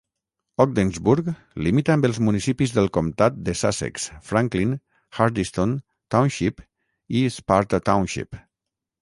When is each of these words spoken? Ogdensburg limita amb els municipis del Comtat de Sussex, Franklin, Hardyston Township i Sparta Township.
Ogdensburg 0.63 1.27
limita 1.67 1.93
amb 1.95 2.07
els 2.09 2.19
municipis 2.29 2.73
del 2.77 2.89
Comtat 2.97 3.37
de 3.49 3.55
Sussex, 3.59 4.07
Franklin, 4.31 4.73
Hardyston 5.19 5.77
Township 6.17 6.67
i 7.21 7.25
Sparta 7.39 7.83
Township. 7.93 8.43